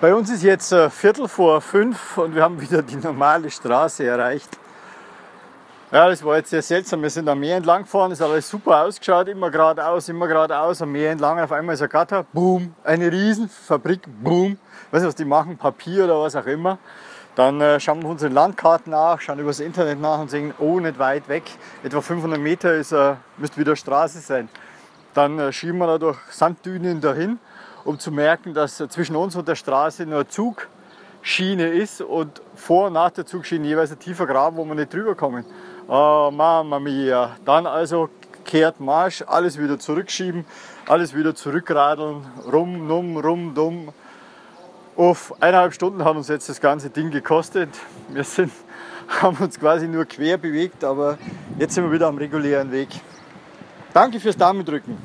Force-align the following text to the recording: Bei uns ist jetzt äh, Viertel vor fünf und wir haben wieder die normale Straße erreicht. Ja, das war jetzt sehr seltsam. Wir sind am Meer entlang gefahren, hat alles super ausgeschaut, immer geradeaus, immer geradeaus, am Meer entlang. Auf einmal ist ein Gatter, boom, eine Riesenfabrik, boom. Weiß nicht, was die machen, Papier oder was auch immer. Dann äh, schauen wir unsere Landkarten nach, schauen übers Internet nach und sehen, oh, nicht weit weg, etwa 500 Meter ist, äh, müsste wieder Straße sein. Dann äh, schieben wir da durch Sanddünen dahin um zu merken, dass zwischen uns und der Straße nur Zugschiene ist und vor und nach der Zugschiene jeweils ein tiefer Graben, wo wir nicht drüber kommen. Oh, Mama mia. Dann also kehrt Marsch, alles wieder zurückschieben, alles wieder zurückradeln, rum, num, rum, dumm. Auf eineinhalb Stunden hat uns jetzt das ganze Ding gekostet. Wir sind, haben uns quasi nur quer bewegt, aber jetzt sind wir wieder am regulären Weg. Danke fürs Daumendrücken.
Bei 0.00 0.14
uns 0.14 0.30
ist 0.30 0.44
jetzt 0.44 0.70
äh, 0.70 0.90
Viertel 0.90 1.26
vor 1.26 1.60
fünf 1.60 2.18
und 2.18 2.32
wir 2.32 2.44
haben 2.44 2.60
wieder 2.60 2.82
die 2.82 2.94
normale 2.94 3.50
Straße 3.50 4.04
erreicht. 4.06 4.48
Ja, 5.90 6.08
das 6.08 6.22
war 6.24 6.36
jetzt 6.36 6.50
sehr 6.50 6.62
seltsam. 6.62 7.02
Wir 7.02 7.10
sind 7.10 7.28
am 7.28 7.40
Meer 7.40 7.56
entlang 7.56 7.82
gefahren, 7.82 8.12
hat 8.12 8.20
alles 8.20 8.48
super 8.48 8.84
ausgeschaut, 8.84 9.26
immer 9.26 9.50
geradeaus, 9.50 10.08
immer 10.08 10.28
geradeaus, 10.28 10.82
am 10.82 10.92
Meer 10.92 11.10
entlang. 11.10 11.40
Auf 11.40 11.50
einmal 11.50 11.74
ist 11.74 11.82
ein 11.82 11.88
Gatter, 11.88 12.24
boom, 12.32 12.76
eine 12.84 13.10
Riesenfabrik, 13.10 14.02
boom. 14.22 14.56
Weiß 14.92 15.00
nicht, 15.00 15.08
was 15.08 15.14
die 15.16 15.24
machen, 15.24 15.56
Papier 15.56 16.04
oder 16.04 16.22
was 16.22 16.36
auch 16.36 16.46
immer. 16.46 16.78
Dann 17.34 17.60
äh, 17.60 17.80
schauen 17.80 18.00
wir 18.00 18.08
unsere 18.08 18.32
Landkarten 18.32 18.92
nach, 18.92 19.20
schauen 19.20 19.40
übers 19.40 19.58
Internet 19.58 20.00
nach 20.00 20.20
und 20.20 20.30
sehen, 20.30 20.54
oh, 20.60 20.78
nicht 20.78 21.00
weit 21.00 21.28
weg, 21.28 21.42
etwa 21.82 22.00
500 22.00 22.38
Meter 22.38 22.72
ist, 22.74 22.92
äh, 22.92 23.14
müsste 23.36 23.56
wieder 23.56 23.74
Straße 23.74 24.20
sein. 24.20 24.48
Dann 25.14 25.38
äh, 25.38 25.52
schieben 25.52 25.78
wir 25.78 25.86
da 25.86 25.98
durch 25.98 26.18
Sanddünen 26.30 27.00
dahin 27.00 27.38
um 27.88 27.98
zu 27.98 28.12
merken, 28.12 28.52
dass 28.52 28.76
zwischen 28.76 29.16
uns 29.16 29.34
und 29.34 29.48
der 29.48 29.54
Straße 29.54 30.04
nur 30.04 30.28
Zugschiene 30.28 31.68
ist 31.68 32.02
und 32.02 32.42
vor 32.54 32.88
und 32.88 32.92
nach 32.92 33.10
der 33.10 33.24
Zugschiene 33.24 33.66
jeweils 33.66 33.90
ein 33.90 33.98
tiefer 33.98 34.26
Graben, 34.26 34.58
wo 34.58 34.64
wir 34.66 34.74
nicht 34.74 34.92
drüber 34.92 35.14
kommen. 35.14 35.44
Oh, 35.88 36.30
Mama 36.30 36.78
mia. 36.78 37.36
Dann 37.46 37.66
also 37.66 38.10
kehrt 38.44 38.78
Marsch, 38.78 39.24
alles 39.26 39.58
wieder 39.58 39.78
zurückschieben, 39.78 40.44
alles 40.86 41.14
wieder 41.14 41.34
zurückradeln, 41.34 42.26
rum, 42.52 42.86
num, 42.86 43.16
rum, 43.16 43.54
dumm. 43.54 43.88
Auf 44.96 45.34
eineinhalb 45.40 45.72
Stunden 45.72 46.04
hat 46.04 46.16
uns 46.16 46.28
jetzt 46.28 46.48
das 46.48 46.60
ganze 46.60 46.90
Ding 46.90 47.10
gekostet. 47.10 47.70
Wir 48.08 48.24
sind, 48.24 48.52
haben 49.22 49.36
uns 49.38 49.58
quasi 49.58 49.88
nur 49.88 50.04
quer 50.04 50.36
bewegt, 50.36 50.84
aber 50.84 51.16
jetzt 51.58 51.74
sind 51.74 51.84
wir 51.84 51.92
wieder 51.92 52.08
am 52.08 52.18
regulären 52.18 52.70
Weg. 52.70 52.88
Danke 53.94 54.20
fürs 54.20 54.36
Daumendrücken. 54.36 54.96